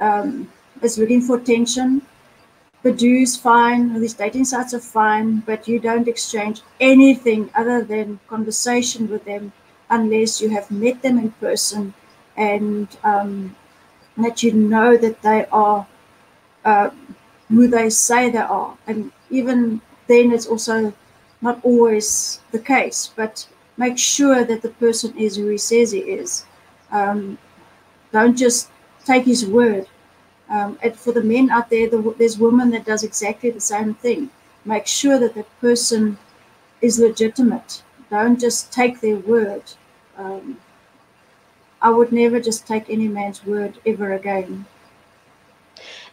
um, 0.00 0.50
is 0.82 0.98
looking 0.98 1.20
for 1.20 1.36
attention, 1.36 2.02
Badoo's 2.84 3.36
fine, 3.36 4.00
these 4.00 4.14
dating 4.14 4.44
sites 4.46 4.74
are 4.74 4.80
fine, 4.80 5.40
but 5.46 5.68
you 5.68 5.78
don't 5.80 6.08
exchange 6.08 6.62
anything 6.80 7.50
other 7.54 7.82
than 7.84 8.20
conversation 8.28 9.08
with 9.08 9.24
them 9.24 9.52
unless 9.90 10.40
you 10.40 10.50
have 10.50 10.70
met 10.70 11.02
them 11.02 11.18
in 11.18 11.30
person 11.32 11.94
and 12.36 12.88
um, 13.04 13.54
that 14.16 14.42
you 14.42 14.52
know 14.52 14.96
that 14.96 15.22
they 15.22 15.46
are 15.52 15.86
uh, 16.64 16.90
who 17.48 17.66
they 17.66 17.90
say 17.90 18.30
they 18.30 18.38
are. 18.38 18.76
And 18.86 19.12
even 19.30 19.80
then, 20.06 20.32
it's 20.32 20.46
also 20.46 20.92
not 21.40 21.60
always 21.64 22.40
the 22.52 22.58
case, 22.58 23.12
but 23.16 23.46
make 23.76 23.98
sure 23.98 24.44
that 24.44 24.62
the 24.62 24.70
person 24.70 25.16
is 25.18 25.36
who 25.36 25.48
he 25.48 25.58
says 25.58 25.90
he 25.90 26.00
is. 26.00 26.44
Um, 26.90 27.38
don't 28.12 28.36
just 28.36 28.70
take 29.04 29.24
his 29.24 29.44
word. 29.46 29.86
Um, 30.48 30.78
and 30.82 30.94
for 30.94 31.12
the 31.12 31.22
men 31.22 31.50
out 31.50 31.70
there, 31.70 31.88
the, 31.88 32.14
there's 32.18 32.38
women 32.38 32.70
that 32.70 32.84
does 32.84 33.02
exactly 33.02 33.50
the 33.50 33.60
same 33.60 33.94
thing. 33.94 34.30
Make 34.64 34.86
sure 34.86 35.18
that 35.18 35.34
the 35.34 35.44
person 35.60 36.18
is 36.80 36.98
legitimate. 36.98 37.82
Don't 38.10 38.38
just 38.38 38.72
take 38.72 39.00
their 39.00 39.16
word. 39.16 39.62
Um, 40.16 40.58
I 41.80 41.90
would 41.90 42.12
never 42.12 42.38
just 42.38 42.66
take 42.66 42.88
any 42.90 43.08
man's 43.08 43.44
word 43.44 43.78
ever 43.86 44.12
again. 44.12 44.66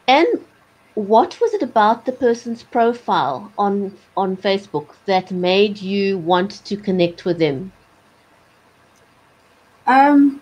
And 0.10 0.44
what 0.96 1.40
was 1.40 1.54
it 1.54 1.62
about 1.62 2.06
the 2.06 2.12
person's 2.12 2.64
profile 2.64 3.52
on 3.60 3.96
on 4.18 4.38
Facebook 4.38 4.96
that 5.06 5.32
made 5.32 5.78
you 5.78 6.18
want 6.18 6.66
to 6.66 6.76
connect 6.76 7.26
with 7.26 7.38
them? 7.38 7.72
Um, 9.86 10.42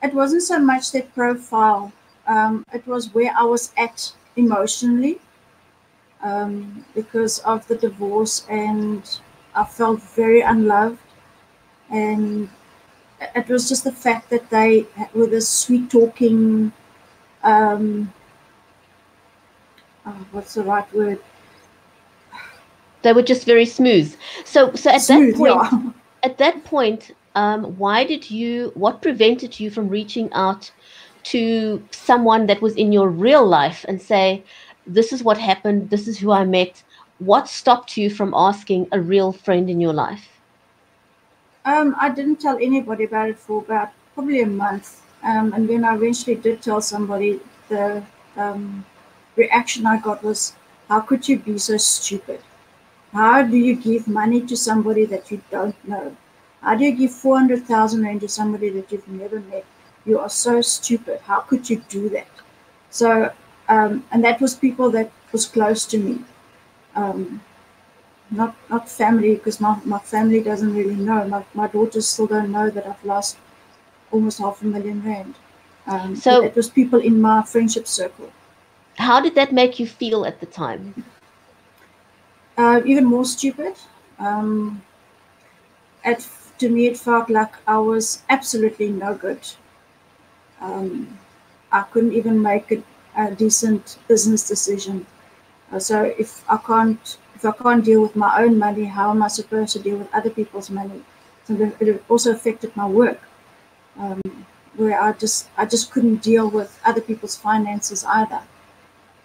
it 0.00 0.14
wasn't 0.14 0.42
so 0.42 0.60
much 0.60 0.92
their 0.92 1.08
profile. 1.20 1.92
Um, 2.28 2.64
it 2.72 2.86
was 2.86 3.12
where 3.12 3.34
I 3.36 3.42
was 3.42 3.72
at 3.76 4.12
emotionally 4.36 5.18
um, 6.22 6.84
because 6.94 7.40
of 7.40 7.66
the 7.66 7.76
divorce, 7.76 8.46
and 8.48 9.02
I 9.56 9.64
felt 9.64 10.00
very 10.00 10.40
unloved. 10.40 11.02
And 11.90 12.48
it 13.34 13.48
was 13.48 13.68
just 13.68 13.82
the 13.82 13.98
fact 14.06 14.30
that 14.30 14.50
they 14.50 14.86
were 15.14 15.26
this 15.26 15.48
sweet 15.48 15.90
talking. 15.90 16.72
Um, 17.44 18.12
oh, 20.06 20.26
what's 20.32 20.54
the 20.54 20.62
right 20.62 20.92
word? 20.94 21.20
They 23.02 23.12
were 23.12 23.22
just 23.22 23.44
very 23.44 23.66
smooth. 23.66 24.16
So, 24.44 24.72
so 24.74 24.90
at 24.90 25.02
smooth, 25.02 25.34
that 25.34 25.38
point, 25.38 25.54
yeah. 25.54 25.92
at 26.22 26.38
that 26.38 26.64
point, 26.64 27.14
um, 27.34 27.76
why 27.76 28.04
did 28.04 28.30
you? 28.30 28.72
What 28.74 29.02
prevented 29.02 29.60
you 29.60 29.70
from 29.70 29.88
reaching 29.88 30.32
out 30.32 30.70
to 31.24 31.86
someone 31.90 32.46
that 32.46 32.62
was 32.62 32.74
in 32.76 32.92
your 32.92 33.08
real 33.10 33.46
life 33.46 33.84
and 33.88 34.00
say, 34.00 34.42
"This 34.86 35.12
is 35.12 35.22
what 35.22 35.36
happened. 35.36 35.90
This 35.90 36.08
is 36.08 36.18
who 36.18 36.32
I 36.32 36.44
met." 36.44 36.82
What 37.18 37.48
stopped 37.48 37.96
you 37.96 38.10
from 38.10 38.34
asking 38.34 38.88
a 38.90 39.00
real 39.00 39.32
friend 39.32 39.70
in 39.70 39.80
your 39.80 39.92
life? 39.92 40.28
Um, 41.64 41.94
I 41.98 42.10
didn't 42.10 42.40
tell 42.40 42.56
anybody 42.56 43.04
about 43.04 43.28
it 43.30 43.38
for 43.38 43.62
about 43.62 43.92
probably 44.14 44.42
a 44.42 44.46
month. 44.46 45.03
Um, 45.24 45.52
and 45.54 45.68
when 45.68 45.84
I 45.84 45.94
eventually 45.96 46.36
did 46.36 46.62
tell 46.62 46.80
somebody, 46.80 47.40
the 47.68 48.02
um, 48.36 48.84
reaction 49.36 49.86
I 49.86 49.98
got 49.98 50.22
was, 50.22 50.54
How 50.88 51.00
could 51.00 51.28
you 51.28 51.38
be 51.38 51.58
so 51.58 51.76
stupid? 51.78 52.40
How 53.12 53.42
do 53.42 53.56
you 53.56 53.76
give 53.76 54.08
money 54.08 54.40
to 54.42 54.56
somebody 54.56 55.04
that 55.06 55.30
you 55.30 55.40
don't 55.50 55.76
know? 55.88 56.16
How 56.62 56.74
do 56.76 56.84
you 56.84 56.92
give 56.92 57.12
400,000 57.12 58.02
Rand 58.04 58.20
to 58.22 58.28
somebody 58.28 58.70
that 58.70 58.92
you've 58.92 59.08
never 59.08 59.40
met? 59.40 59.64
You 60.04 60.18
are 60.20 60.28
so 60.30 60.60
stupid. 60.62 61.20
How 61.22 61.40
could 61.40 61.70
you 61.70 61.82
do 61.88 62.08
that? 62.10 62.28
So, 62.90 63.32
um, 63.68 64.04
and 64.12 64.24
that 64.24 64.40
was 64.40 64.54
people 64.54 64.90
that 64.90 65.10
was 65.32 65.46
close 65.46 65.86
to 65.86 65.98
me. 65.98 66.24
Um, 66.94 67.42
not 68.30 68.56
not 68.70 68.88
family 68.88 69.34
because 69.36 69.60
my, 69.60 69.78
my 69.84 69.98
family 69.98 70.42
doesn't 70.42 70.74
really 70.74 70.96
know. 70.96 71.26
My, 71.28 71.44
my 71.54 71.68
daughters 71.68 72.06
still 72.08 72.26
don't 72.26 72.52
know 72.52 72.70
that 72.70 72.86
I've 72.86 73.04
lost 73.04 73.36
almost 74.14 74.38
half 74.38 74.62
a 74.62 74.66
million 74.66 75.02
rand. 75.04 75.34
Um, 75.86 76.16
so 76.16 76.42
it 76.42 76.56
was 76.56 76.70
people 76.70 77.00
in 77.00 77.20
my 77.20 77.42
friendship 77.42 77.86
circle. 77.86 78.30
How 78.96 79.20
did 79.20 79.34
that 79.34 79.52
make 79.52 79.78
you 79.80 79.86
feel 79.86 80.24
at 80.24 80.40
the 80.40 80.46
time? 80.46 81.04
Uh, 82.56 82.80
even 82.86 83.04
more 83.04 83.24
stupid. 83.24 83.74
Um, 84.18 84.82
at, 86.04 86.26
to 86.58 86.68
me, 86.68 86.86
it 86.86 86.96
felt 86.96 87.28
like 87.28 87.52
I 87.66 87.78
was 87.78 88.22
absolutely 88.30 88.90
no 88.90 89.14
good. 89.14 89.40
Um, 90.60 91.18
I 91.72 91.82
couldn't 91.82 92.12
even 92.12 92.40
make 92.40 92.70
a, 92.72 92.82
a 93.16 93.34
decent 93.34 93.98
business 94.08 94.46
decision. 94.46 95.06
Uh, 95.72 95.80
so 95.80 96.04
if 96.18 96.44
I 96.48 96.56
can't 96.56 97.18
if 97.34 97.44
I 97.44 97.50
can't 97.62 97.84
deal 97.84 98.00
with 98.00 98.16
my 98.16 98.42
own 98.42 98.58
money, 98.58 98.84
how 98.84 99.10
am 99.10 99.22
I 99.22 99.28
supposed 99.28 99.72
to 99.72 99.80
deal 99.80 99.96
with 99.96 100.14
other 100.14 100.30
people's 100.30 100.70
money? 100.70 101.02
So 101.46 101.72
it 101.80 102.04
also 102.08 102.30
affected 102.30 102.74
my 102.76 102.86
work, 102.86 103.20
um, 103.98 104.20
where 104.76 105.00
I 105.00 105.12
just 105.12 105.48
I 105.56 105.66
just 105.66 105.90
couldn't 105.90 106.22
deal 106.22 106.48
with 106.48 106.78
other 106.84 107.00
people's 107.00 107.36
finances 107.36 108.04
either. 108.04 108.42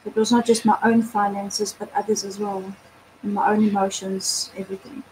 It 0.06 0.16
was 0.16 0.32
not 0.32 0.46
just 0.46 0.66
my 0.66 0.78
own 0.84 1.02
finances, 1.02 1.76
but 1.78 1.92
others 1.94 2.24
as 2.24 2.40
well, 2.40 2.64
and 3.24 3.34
my 3.34 3.52
own 3.52 3.68
emotions, 3.68 4.52
everything. 4.58 5.04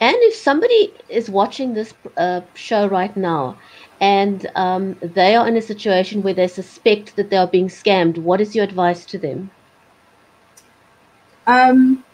And 0.00 0.16
if 0.20 0.34
somebody 0.34 0.92
is 1.08 1.30
watching 1.30 1.72
this 1.72 1.94
uh, 2.16 2.42
show 2.54 2.86
right 2.88 3.16
now, 3.16 3.56
and 4.00 4.46
um, 4.54 4.96
they 5.00 5.34
are 5.34 5.48
in 5.48 5.56
a 5.56 5.62
situation 5.62 6.22
where 6.22 6.34
they 6.34 6.48
suspect 6.48 7.16
that 7.16 7.30
they 7.30 7.36
are 7.36 7.46
being 7.46 7.68
scammed, 7.68 8.18
what 8.18 8.40
is 8.40 8.54
your 8.54 8.64
advice 8.64 9.06
to 9.06 9.18
them? 9.18 9.50
Um, 11.46 12.04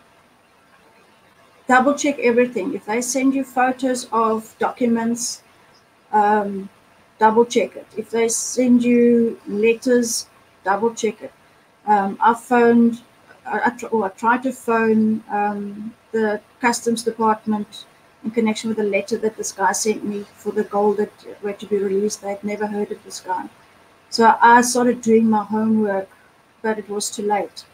double 1.66 1.94
check 1.94 2.18
everything. 2.18 2.74
If 2.74 2.84
they 2.84 3.00
send 3.00 3.34
you 3.34 3.44
photos 3.44 4.08
of 4.12 4.54
documents, 4.58 5.42
um, 6.12 6.68
double 7.18 7.44
check 7.44 7.76
it. 7.76 7.86
If 7.96 8.10
they 8.10 8.28
send 8.28 8.82
you 8.82 9.40
letters, 9.46 10.26
double 10.64 10.94
check 10.94 11.22
it. 11.22 11.32
Um, 11.86 12.18
I 12.20 12.34
phoned, 12.34 13.02
I, 13.46 13.58
I, 13.58 13.86
or 13.86 14.06
I 14.06 14.08
tried 14.10 14.42
to 14.44 14.52
phone 14.52 15.22
um, 15.30 15.94
the 16.12 16.40
customs 16.60 17.02
department 17.02 17.84
in 18.24 18.30
connection 18.30 18.68
with 18.68 18.78
a 18.78 18.84
letter 18.84 19.16
that 19.18 19.36
this 19.36 19.52
guy 19.52 19.72
sent 19.72 20.04
me 20.04 20.26
for 20.36 20.52
the 20.52 20.64
gold 20.64 20.98
that 20.98 21.12
were 21.42 21.54
to 21.54 21.66
be 21.66 21.78
released. 21.78 22.22
They'd 22.22 22.44
never 22.44 22.66
heard 22.66 22.92
of 22.92 23.02
this 23.04 23.20
guy. 23.20 23.48
So 24.10 24.36
I 24.40 24.60
started 24.62 25.00
doing 25.00 25.30
my 25.30 25.44
homework, 25.44 26.08
but 26.62 26.78
it 26.78 26.88
was 26.88 27.10
too 27.10 27.26
late. 27.26 27.64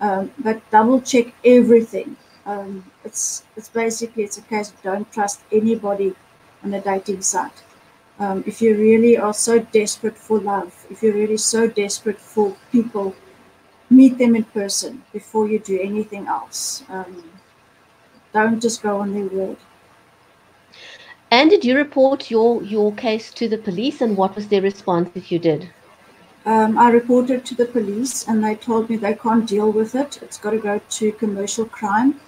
Um, 0.00 0.32
but 0.38 0.60
double 0.70 1.00
check 1.00 1.32
everything. 1.44 2.16
Um, 2.46 2.90
it's 3.04 3.44
it's 3.56 3.68
basically 3.68 4.24
it's 4.24 4.36
a 4.36 4.42
case 4.42 4.70
of 4.70 4.82
don't 4.82 5.10
trust 5.12 5.40
anybody 5.50 6.14
on 6.62 6.74
a 6.74 6.80
dating 6.80 7.22
site. 7.22 7.62
Um, 8.18 8.44
if 8.46 8.62
you 8.62 8.76
really 8.76 9.16
are 9.16 9.34
so 9.34 9.58
desperate 9.58 10.16
for 10.16 10.38
love, 10.38 10.86
if 10.90 11.02
you're 11.02 11.14
really 11.14 11.36
so 11.36 11.66
desperate 11.66 12.20
for 12.20 12.56
people, 12.70 13.14
meet 13.90 14.18
them 14.18 14.36
in 14.36 14.44
person 14.44 15.02
before 15.12 15.48
you 15.48 15.58
do 15.58 15.80
anything 15.80 16.26
else. 16.26 16.84
Um, 16.88 17.24
don't 18.32 18.60
just 18.60 18.82
go 18.82 18.98
on 18.98 19.14
their 19.14 19.26
word. 19.26 19.56
And 21.30 21.50
did 21.50 21.64
you 21.64 21.76
report 21.76 22.30
your 22.30 22.62
your 22.62 22.92
case 22.92 23.32
to 23.32 23.48
the 23.48 23.58
police, 23.58 24.00
and 24.00 24.16
what 24.16 24.36
was 24.36 24.48
their 24.48 24.62
response 24.62 25.10
if 25.14 25.32
you 25.32 25.40
did? 25.40 25.68
Um, 26.46 26.76
I 26.76 26.90
reported 26.90 27.46
to 27.46 27.54
the 27.54 27.64
police 27.64 28.28
and 28.28 28.44
they 28.44 28.54
told 28.54 28.90
me 28.90 28.96
they 28.96 29.14
can't 29.14 29.48
deal 29.48 29.72
with 29.72 29.94
it. 29.94 30.20
It's 30.22 30.36
got 30.36 30.50
to 30.50 30.58
go 30.58 30.78
to 30.78 31.12
commercial 31.12 31.64
crime. 31.64 32.20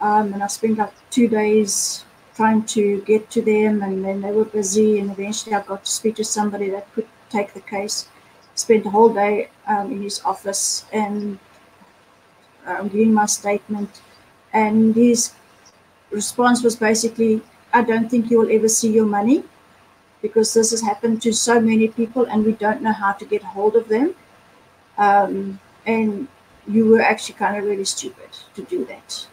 Um, 0.00 0.32
and 0.32 0.42
I 0.42 0.48
spent 0.48 0.78
like 0.78 0.92
two 1.10 1.28
days 1.28 2.04
trying 2.42 2.64
to 2.64 3.00
get 3.02 3.30
to 3.30 3.40
them 3.40 3.82
and 3.82 4.04
then 4.04 4.20
they 4.20 4.32
were 4.32 4.48
busy 4.60 4.98
and 4.98 5.08
eventually 5.12 5.54
I 5.54 5.62
got 5.62 5.84
to 5.84 5.90
speak 5.98 6.16
to 6.16 6.24
somebody 6.24 6.70
that 6.70 6.92
could 6.92 7.08
take 7.30 7.54
the 7.54 7.64
case. 7.74 8.08
Spent 8.54 8.82
the 8.82 8.90
whole 8.90 9.12
day 9.14 9.48
um, 9.72 9.92
in 9.92 10.02
his 10.02 10.20
office 10.24 10.84
and 10.92 11.38
um, 12.66 12.88
giving 12.88 13.14
my 13.14 13.26
statement. 13.26 14.00
And 14.52 14.96
his 14.96 15.32
response 16.10 16.64
was 16.64 16.74
basically, 16.74 17.42
I 17.72 17.82
don't 17.90 18.08
think 18.10 18.28
you 18.30 18.38
will 18.40 18.52
ever 18.58 18.68
see 18.68 18.90
your 18.92 19.06
money 19.06 19.44
because 20.20 20.52
this 20.52 20.72
has 20.72 20.82
happened 20.90 21.22
to 21.22 21.32
so 21.32 21.60
many 21.60 21.86
people 22.00 22.24
and 22.24 22.44
we 22.44 22.54
don't 22.64 22.82
know 22.82 22.96
how 23.04 23.12
to 23.20 23.24
get 23.24 23.42
hold 23.54 23.76
of 23.76 23.86
them. 23.88 24.16
Um, 24.98 25.60
and 25.86 26.26
you 26.66 26.86
were 26.90 27.02
actually 27.12 27.36
kind 27.44 27.56
of 27.56 27.64
really 27.70 27.84
stupid 27.84 28.30
to 28.56 28.62
do 28.62 28.84
that. 28.86 29.28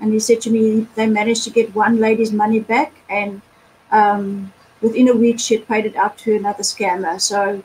And 0.00 0.12
he 0.12 0.20
said 0.20 0.40
to 0.42 0.50
me, 0.50 0.86
they 0.94 1.06
managed 1.06 1.44
to 1.44 1.50
get 1.50 1.74
one 1.74 1.98
lady's 1.98 2.32
money 2.32 2.60
back, 2.60 2.92
and 3.08 3.42
um, 3.90 4.52
within 4.80 5.08
a 5.08 5.14
week, 5.14 5.40
she 5.40 5.56
had 5.56 5.66
paid 5.66 5.86
it 5.86 5.96
out 5.96 6.16
to 6.18 6.36
another 6.36 6.62
scammer. 6.62 7.20
So 7.20 7.62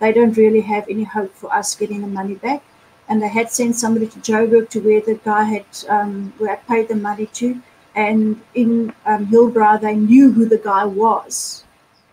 they 0.00 0.12
don't 0.12 0.36
really 0.36 0.62
have 0.62 0.86
any 0.88 1.04
hope 1.04 1.32
for 1.34 1.52
us 1.54 1.74
getting 1.74 2.00
the 2.00 2.08
money 2.08 2.34
back. 2.34 2.62
And 3.08 3.22
they 3.22 3.28
had 3.28 3.52
sent 3.52 3.76
somebody 3.76 4.08
to 4.08 4.18
Joburg 4.18 4.68
to 4.70 4.80
where 4.80 5.00
the 5.00 5.14
guy 5.14 5.44
had, 5.44 5.66
um, 5.88 6.32
where 6.38 6.50
I 6.50 6.56
paid 6.56 6.88
the 6.88 6.96
money 6.96 7.26
to. 7.34 7.62
And 7.94 8.40
in 8.54 8.92
um, 9.06 9.26
Hillbrow, 9.26 9.80
they 9.80 9.94
knew 9.94 10.32
who 10.32 10.44
the 10.44 10.58
guy 10.58 10.84
was 10.84 11.64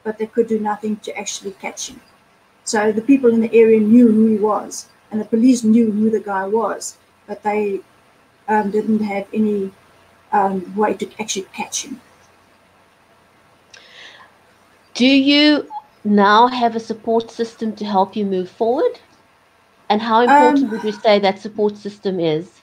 but 0.04 0.18
they 0.18 0.28
could 0.28 0.48
do 0.48 0.60
nothing 0.60 0.98
to 0.98 1.18
actually 1.18 1.52
catch 1.52 1.90
him. 1.90 2.02
So 2.64 2.92
the 2.92 3.02
people 3.02 3.34
in 3.34 3.42
the 3.42 3.54
area 3.54 3.80
knew 3.80 4.12
who 4.12 4.28
he 4.28 4.38
was, 4.38 4.90
and 5.12 5.20
the 5.20 5.26
police 5.26 5.64
knew 5.64 5.92
who 5.92 6.10
the 6.10 6.20
guy 6.20 6.46
was, 6.46 6.98
but 7.28 7.44
they 7.44 7.82
um, 8.48 8.72
didn't 8.72 9.04
have 9.04 9.28
any 9.34 9.72
um, 10.32 10.76
way 10.76 10.94
to 10.96 11.10
actually 11.20 11.48
catch 11.54 11.86
him. 11.86 12.02
Do 14.94 15.06
you 15.06 15.70
now 16.04 16.48
have 16.48 16.76
a 16.76 16.80
support 16.80 17.30
system 17.32 17.76
to 17.76 17.86
help 17.86 18.16
you 18.16 18.26
move 18.26 18.50
forward? 18.50 19.00
And 19.90 20.02
how 20.02 20.22
important 20.22 20.70
Um, 20.70 20.72
would 20.72 20.84
you 20.84 20.92
say 20.92 21.20
that 21.20 21.40
support 21.40 21.78
system 21.78 22.20
is? 22.20 22.62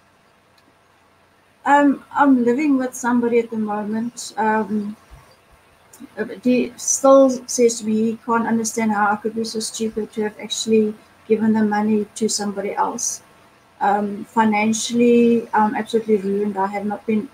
Um, 1.65 2.05
I'm 2.13 2.45
living 2.45 2.79
with 2.79 2.95
somebody 2.95 3.39
at 3.39 3.51
the 3.51 3.59
moment. 3.59 4.33
Um, 4.37 4.97
uh, 6.19 6.25
he 6.43 6.73
still 6.77 7.31
says 7.47 7.81
to 7.81 7.87
me 7.87 7.95
he 8.11 8.19
can't 8.25 8.47
understand 8.47 8.93
how 8.93 9.13
I 9.13 9.17
could 9.17 9.35
be 9.35 9.45
so 9.45 9.61
stupid 9.61 10.13
to 10.13 10.23
have 10.23 10.39
actually 10.41 10.95
given 11.29 11.53
the 11.53 11.63
money 11.63 12.07
to 12.15 12.29
somebody 12.29 12.75
else. 12.75 13.23
Um, 13.81 14.25
financially, 14.27 15.49
I'm 15.55 15.75
absolutely 15.75 16.17
ruined. 16.19 16.57
I 16.59 16.67
have 16.67 16.85
not 16.85 17.07
been 17.07 17.29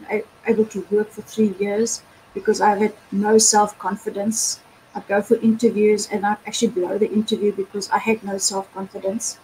able 0.47 0.65
to 0.67 0.87
work 0.91 1.11
for 1.11 1.23
three 1.23 1.55
years 1.59 2.03
because 2.35 2.61
I've 2.61 2.79
had 2.79 2.95
no 3.13 3.39
self 3.39 3.77
confidence. 3.79 4.61
I 4.95 5.01
go 5.01 5.21
for 5.23 5.37
interviews 5.37 6.09
and 6.11 6.25
I 6.25 6.37
actually 6.47 6.69
blow 6.69 6.99
the 6.99 7.11
interview 7.11 7.53
because 7.53 7.91
I 7.91 7.99
had 7.99 8.23
no 8.23 8.39
self 8.39 8.73
confidence. 8.73 9.39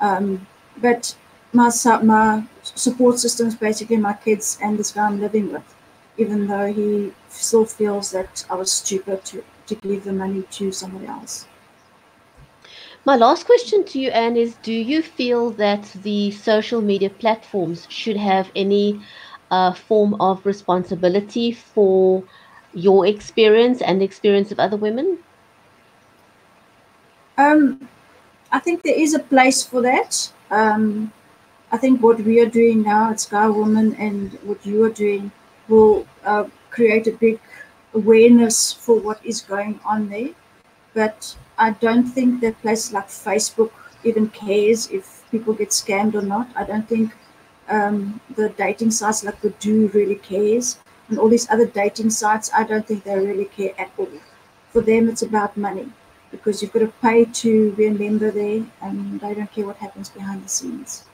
Um, 0.00 0.46
but 0.76 1.16
my 1.52 1.70
my 2.02 2.44
support 2.62 3.18
system 3.18 3.46
is 3.48 3.54
basically 3.54 3.96
my 3.96 4.12
kids 4.14 4.58
and 4.62 4.78
this 4.78 4.92
guy 4.92 5.06
I'm 5.06 5.20
living 5.20 5.52
with, 5.52 5.74
even 6.18 6.46
though 6.46 6.72
he 6.72 7.12
still 7.28 7.64
feels 7.64 8.10
that 8.10 8.44
I 8.50 8.54
was 8.56 8.70
stupid 8.72 9.24
to, 9.26 9.44
to 9.68 9.74
give 9.76 10.04
the 10.04 10.12
money 10.12 10.42
to 10.42 10.72
somebody 10.72 11.06
else. 11.06 11.46
My 13.06 13.16
last 13.16 13.44
question 13.44 13.84
to 13.84 13.98
you, 14.00 14.08
Anne, 14.10 14.36
is 14.38 14.54
do 14.62 14.72
you 14.72 15.02
feel 15.02 15.50
that 15.50 15.82
the 16.02 16.30
social 16.30 16.80
media 16.80 17.10
platforms 17.10 17.86
should 17.90 18.16
have 18.16 18.50
any 18.56 18.98
uh, 19.50 19.74
form 19.74 20.14
of 20.20 20.46
responsibility 20.46 21.52
for 21.52 22.24
your 22.72 23.06
experience 23.06 23.82
and 23.82 24.00
the 24.00 24.06
experience 24.06 24.50
of 24.52 24.58
other 24.58 24.78
women? 24.78 25.18
Um, 27.36 27.88
I 28.50 28.58
think 28.58 28.82
there 28.82 28.98
is 28.98 29.12
a 29.12 29.18
place 29.18 29.62
for 29.62 29.82
that. 29.82 30.32
Um, 30.50 31.12
I 31.70 31.76
think 31.76 32.02
what 32.02 32.20
we 32.20 32.40
are 32.40 32.48
doing 32.48 32.82
now 32.82 33.10
at 33.10 33.20
Sky 33.20 33.48
Woman 33.48 33.94
and 33.96 34.32
what 34.44 34.64
you 34.64 34.82
are 34.84 34.90
doing 35.04 35.30
will 35.68 36.06
uh, 36.24 36.44
create 36.70 37.06
a 37.06 37.12
big 37.12 37.38
awareness 37.92 38.72
for 38.72 38.98
what 38.98 39.24
is 39.26 39.42
going 39.42 39.78
on 39.84 40.08
there. 40.08 40.30
But 40.94 41.36
I 41.58 41.70
don't 41.70 42.04
think 42.04 42.40
that 42.40 42.60
places 42.62 42.92
like 42.92 43.08
Facebook 43.08 43.70
even 44.02 44.28
cares 44.28 44.90
if 44.90 45.24
people 45.30 45.54
get 45.54 45.70
scammed 45.70 46.14
or 46.14 46.22
not. 46.22 46.48
I 46.54 46.64
don't 46.64 46.88
think 46.88 47.12
um, 47.68 48.20
the 48.36 48.48
dating 48.50 48.90
sites 48.90 49.24
like 49.24 49.40
Badoo 49.40 49.92
really 49.94 50.16
cares. 50.16 50.78
And 51.08 51.18
all 51.18 51.28
these 51.28 51.48
other 51.50 51.66
dating 51.66 52.10
sites, 52.10 52.50
I 52.54 52.64
don't 52.64 52.86
think 52.86 53.04
they 53.04 53.18
really 53.18 53.44
care 53.44 53.74
at 53.78 53.90
all. 53.98 54.08
For 54.70 54.80
them, 54.80 55.08
it's 55.08 55.22
about 55.22 55.56
money 55.56 55.88
because 56.30 56.60
you've 56.60 56.72
got 56.72 56.80
to 56.80 56.92
pay 57.00 57.24
to 57.24 57.72
be 57.72 57.86
a 57.86 57.92
member 57.92 58.30
there 58.30 58.64
and 58.82 59.20
they 59.20 59.34
don't 59.34 59.52
care 59.52 59.66
what 59.66 59.76
happens 59.76 60.08
behind 60.08 60.44
the 60.44 60.48
scenes. 60.48 61.04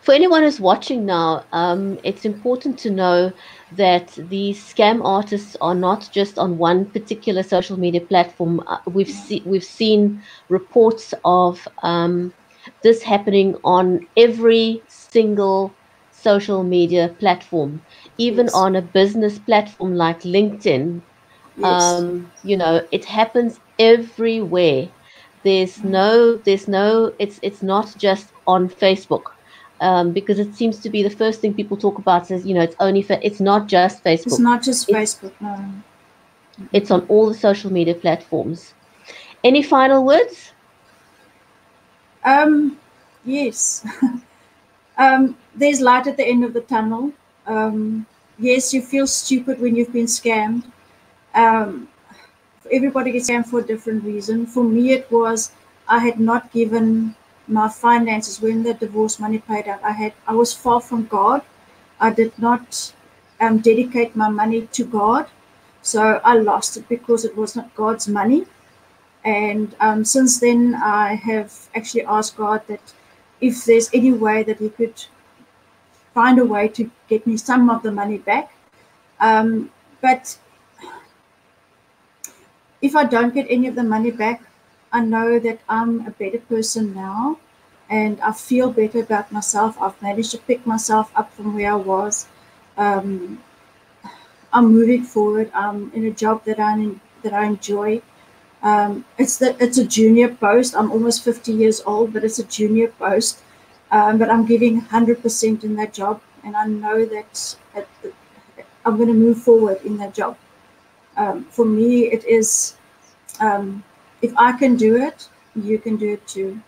For 0.00 0.12
anyone 0.14 0.42
who's 0.42 0.60
watching 0.60 1.04
now, 1.06 1.46
um, 1.52 1.98
it's 2.04 2.24
important 2.24 2.78
to 2.80 2.90
know 2.90 3.32
that 3.70 4.12
these 4.18 4.62
scam 4.72 5.00
artists 5.04 5.56
are 5.60 5.74
not 5.74 6.08
just 6.12 6.38
on 6.38 6.58
one 6.58 6.90
particular 6.90 7.42
social 7.42 7.78
media 7.78 8.00
platform. 8.00 8.60
Uh, 8.66 8.78
we've 8.86 9.08
see, 9.10 9.42
we've 9.46 9.64
seen 9.64 10.22
reports 10.48 11.14
of 11.24 11.66
um, 11.82 12.34
this 12.82 13.02
happening 13.02 13.56
on 13.64 14.06
every 14.16 14.84
single 14.88 15.78
social 16.10 16.62
media 16.64 17.14
platform, 17.18 17.84
even 18.18 18.48
Yes. 18.48 18.50
on 18.50 18.76
a 18.76 18.82
business 18.82 19.38
platform 19.38 19.94
like 19.94 20.20
LinkedIn. 20.20 21.02
Yes. 21.56 22.06
Um, 22.08 22.32
you 22.42 22.56
know, 22.56 22.82
it 22.92 23.04
happens 23.06 23.60
everywhere. 23.78 24.88
There's 25.44 25.82
no, 25.84 26.38
there's 26.44 26.68
no, 26.68 27.14
it's 27.18 27.38
it's 27.42 27.62
not 27.62 27.94
just 27.98 28.32
on 28.46 28.68
Facebook 28.68 29.24
um, 29.80 30.12
because 30.12 30.38
it 30.38 30.54
seems 30.54 30.78
to 30.80 30.90
be 30.90 31.02
the 31.02 31.10
first 31.10 31.40
thing 31.40 31.54
people 31.54 31.76
talk 31.76 31.98
about 31.98 32.30
is 32.30 32.46
you 32.46 32.54
know 32.54 32.62
it's 32.62 32.76
only 32.80 33.02
for 33.02 33.18
it's 33.22 33.40
not 33.40 33.66
just 33.66 34.04
Facebook. 34.04 34.26
it's 34.26 34.38
not 34.38 34.62
just 34.62 34.88
Facebook, 34.88 35.32
no. 35.40 35.72
it's 36.72 36.90
on 36.90 37.06
all 37.08 37.28
the 37.28 37.34
social 37.34 37.72
media 37.72 37.94
platforms 37.94 38.74
any 39.42 39.62
final 39.62 40.04
words 40.04 40.52
Um, 42.24 42.78
yes. 43.24 43.86
um, 44.98 45.36
there's 45.54 45.80
light 45.80 46.06
at 46.06 46.16
the 46.16 46.26
end 46.26 46.44
of 46.44 46.52
the 46.52 46.60
tunnel. 46.60 47.12
Um, 47.46 48.06
yes, 48.38 48.72
you 48.74 48.82
feel 48.82 49.06
stupid 49.06 49.60
when 49.60 49.76
you've 49.76 49.92
been 49.92 50.06
scammed. 50.06 50.64
Um, 51.34 51.88
everybody 52.70 53.12
gets 53.12 53.30
scammed 53.30 53.46
for 53.46 53.60
a 53.60 53.62
different 53.62 54.04
reason. 54.04 54.46
For 54.46 54.64
me, 54.64 54.92
it 54.92 55.10
was 55.10 55.52
I 55.88 55.98
had 55.98 56.20
not 56.20 56.52
given 56.52 57.16
my 57.50 57.68
finances 57.68 58.40
when 58.40 58.62
the 58.62 58.74
divorce 58.74 59.18
money 59.18 59.38
paid 59.38 59.68
out. 59.68 59.82
I 59.82 59.92
had 59.92 60.12
I 60.26 60.34
was 60.34 60.54
far 60.54 60.80
from 60.80 61.06
God. 61.06 61.42
I 62.00 62.10
did 62.10 62.38
not 62.38 62.92
um, 63.40 63.58
dedicate 63.58 64.16
my 64.16 64.28
money 64.28 64.66
to 64.66 64.84
God, 64.84 65.26
so 65.82 66.20
I 66.24 66.36
lost 66.36 66.76
it 66.76 66.88
because 66.88 67.24
it 67.24 67.36
was 67.36 67.56
not 67.56 67.74
God's 67.74 68.08
money. 68.08 68.46
And 69.24 69.74
um, 69.80 70.04
since 70.04 70.40
then, 70.40 70.74
I 70.74 71.14
have 71.14 71.52
actually 71.74 72.04
asked 72.04 72.36
God 72.36 72.62
that 72.68 72.94
if 73.40 73.64
there's 73.64 73.90
any 73.92 74.12
way 74.12 74.42
that 74.44 74.58
He 74.58 74.70
could 74.70 75.04
find 76.14 76.38
a 76.38 76.44
way 76.44 76.68
to 76.68 76.90
get 77.08 77.26
me 77.26 77.36
some 77.36 77.68
of 77.70 77.82
the 77.82 77.92
money 77.92 78.18
back. 78.18 78.52
Um, 79.20 79.70
but 80.00 80.38
if 82.82 82.96
I 82.96 83.04
don't 83.04 83.34
get 83.34 83.46
any 83.50 83.68
of 83.68 83.74
the 83.74 83.82
money 83.82 84.10
back, 84.10 84.42
I 84.92 85.00
know 85.00 85.38
that 85.38 85.60
I'm 85.68 86.06
a 86.06 86.10
better 86.10 86.38
person 86.38 86.94
now 86.94 87.38
and 87.88 88.20
I 88.20 88.32
feel 88.32 88.70
better 88.70 89.00
about 89.00 89.32
myself. 89.32 89.80
I've 89.80 90.00
managed 90.02 90.30
to 90.32 90.38
pick 90.38 90.66
myself 90.66 91.10
up 91.14 91.32
from 91.34 91.54
where 91.54 91.72
I 91.72 91.76
was. 91.76 92.26
Um, 92.76 93.42
I'm 94.52 94.72
moving 94.72 95.04
forward. 95.04 95.50
I'm 95.54 95.92
in 95.92 96.04
a 96.06 96.10
job 96.10 96.44
that 96.44 96.58
I 96.58 96.90
that 97.22 97.32
I 97.32 97.44
enjoy. 97.46 98.02
Um, 98.62 99.04
it's 99.18 99.38
the 99.38 99.56
it's 99.62 99.78
a 99.78 99.84
junior 99.84 100.28
post. 100.28 100.74
I'm 100.76 100.90
almost 100.90 101.24
50 101.24 101.52
years 101.52 101.82
old, 101.86 102.12
but 102.12 102.24
it's 102.24 102.38
a 102.38 102.44
junior 102.44 102.88
post. 102.88 103.42
Um, 103.90 104.18
but 104.18 104.30
I'm 104.30 104.46
giving 104.46 104.82
100% 104.82 105.64
in 105.64 105.74
that 105.76 105.92
job, 105.92 106.20
and 106.44 106.56
I 106.56 106.64
know 106.66 107.04
that, 107.06 107.56
that 107.74 107.88
I'm 108.84 108.96
going 108.96 109.08
to 109.08 109.14
move 109.14 109.42
forward 109.42 109.80
in 109.84 109.96
that 109.96 110.14
job. 110.14 110.36
Um, 111.16 111.44
for 111.46 111.64
me, 111.64 112.04
it 112.06 112.24
is 112.24 112.76
um, 113.40 113.82
if 114.22 114.32
I 114.36 114.52
can 114.52 114.76
do 114.76 114.96
it, 114.96 115.28
you 115.54 115.78
can 115.78 115.96
do 115.96 116.12
it 116.12 116.26
too. 116.26 116.60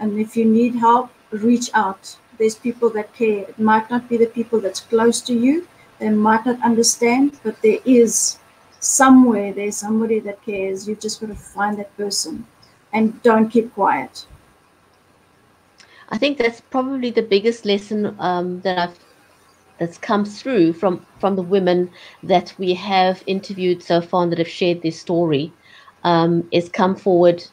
And 0.00 0.18
if 0.18 0.36
you 0.36 0.44
need 0.44 0.74
help, 0.76 1.10
reach 1.30 1.70
out. 1.74 2.16
There's 2.38 2.54
people 2.54 2.90
that 2.90 3.14
care. 3.14 3.40
It 3.48 3.58
might 3.58 3.90
not 3.90 4.08
be 4.08 4.16
the 4.16 4.26
people 4.26 4.60
that's 4.60 4.80
close 4.80 5.20
to 5.22 5.34
you. 5.34 5.66
They 5.98 6.10
might 6.10 6.44
not 6.44 6.62
understand, 6.62 7.40
but 7.42 7.60
there 7.62 7.78
is 7.84 8.38
somewhere 8.80 9.52
there's 9.52 9.76
somebody 9.76 10.20
that 10.20 10.44
cares. 10.44 10.86
You've 10.86 11.00
just 11.00 11.20
got 11.20 11.28
to 11.28 11.34
find 11.34 11.78
that 11.78 11.96
person 11.96 12.46
and 12.92 13.22
don't 13.22 13.48
keep 13.48 13.72
quiet. 13.74 14.26
i 16.10 16.18
think 16.18 16.38
that's 16.38 16.60
probably 16.60 17.10
the 17.10 17.22
biggest 17.22 17.64
lesson 17.64 18.14
um, 18.18 18.60
that 18.60 18.78
i've 18.78 18.98
that's 19.78 19.98
come 19.98 20.24
through 20.24 20.72
from 20.72 21.04
from 21.18 21.36
the 21.36 21.42
women 21.42 21.90
that 22.22 22.54
we 22.58 22.72
have 22.74 23.22
interviewed 23.26 23.82
so 23.82 24.00
far 24.00 24.26
that 24.26 24.38
have 24.38 24.48
shared 24.48 24.80
their 24.82 24.92
story 24.92 25.52
um, 26.06 26.32
is 26.52 26.68
come 26.68 26.94
forward 26.96 27.44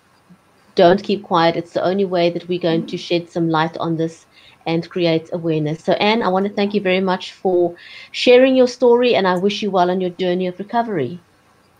don't 0.76 1.04
keep 1.04 1.24
quiet 1.24 1.56
it's 1.56 1.74
the 1.74 1.84
only 1.84 2.06
way 2.06 2.30
that 2.30 2.48
we're 2.48 2.68
going 2.70 2.86
to 2.86 2.98
shed 2.98 3.30
some 3.30 3.50
light 3.50 3.76
on 3.78 3.98
this 3.98 4.26
and 4.66 4.90
create 4.90 5.30
awareness 5.34 5.84
so 5.84 5.94
anne 5.94 6.24
i 6.24 6.30
want 6.30 6.46
to 6.46 6.54
thank 6.54 6.74
you 6.74 6.82
very 6.82 7.02
much 7.02 7.34
for 7.34 7.76
sharing 8.12 8.56
your 8.56 8.68
story 8.68 9.16
and 9.16 9.28
i 9.28 9.38
wish 9.38 9.62
you 9.62 9.70
well 9.70 9.92
on 9.92 10.00
your 10.00 10.16
journey 10.22 10.48
of 10.48 10.58
recovery 10.60 11.20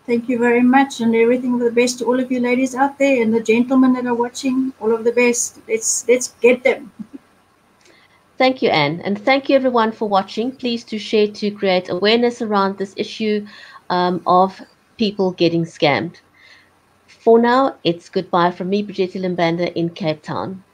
Thank 0.06 0.28
you 0.28 0.38
very 0.38 0.64
much, 0.64 1.00
and 1.00 1.16
everything 1.16 1.54
of 1.54 1.62
the 1.62 1.72
best 1.72 2.00
to 2.00 2.06
all 2.06 2.20
of 2.20 2.30
you 2.30 2.42
ladies 2.42 2.76
out 2.76 3.00
there, 3.00 3.22
and 3.22 3.34
the 3.34 3.40
gentlemen 3.40 3.94
that 3.94 4.06
are 4.06 4.14
watching. 4.14 4.74
All 4.82 4.94
of 4.94 5.06
the 5.06 5.14
best. 5.14 5.60
Let's 5.66 6.06
let's 6.10 6.34
get 6.42 6.62
them. 6.64 6.92
Thank 8.38 8.62
you, 8.62 8.70
Anne. 8.70 9.00
And 9.06 9.18
thank 9.18 9.48
you, 9.48 9.56
everyone, 9.56 9.94
for 9.94 10.10
watching. 10.10 10.52
Please 10.52 10.84
do 10.84 11.00
share 11.00 11.28
to 11.28 11.52
create 11.52 11.88
awareness 11.88 12.42
around 12.42 12.78
this 12.78 12.94
issue 12.98 13.48
um, 13.90 14.22
of 14.28 14.62
people 14.98 15.32
getting 15.32 15.64
scammed. 15.64 16.18
For 17.24 17.40
now, 17.40 17.78
it's 17.86 18.10
goodbye 18.10 18.52
from 18.52 18.68
me, 18.68 18.84
Brigitte 18.84 19.14
Limbanda, 19.14 19.72
in 19.76 19.92
Cape 19.92 20.22
Town. 20.22 20.66